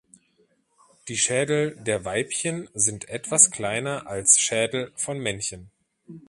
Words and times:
Die 1.09 1.15
Schädel 1.15 1.75
der 1.75 2.03
Weibchen 2.05 2.67
sind 2.73 3.07
etwas 3.07 3.51
kleiner 3.51 4.07
als 4.07 4.39
Schädel 4.39 4.91
von 4.95 5.19
Männchen. 5.19 5.69